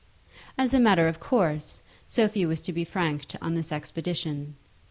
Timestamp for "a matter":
0.73-1.07